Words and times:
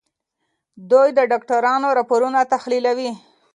دوی 0.91 1.09
د 1.17 1.19
ډاکټرانو 1.31 1.87
راپورونه 1.97 2.39
تحليلوي. 2.53 3.11